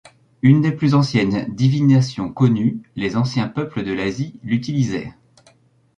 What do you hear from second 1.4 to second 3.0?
divination connue,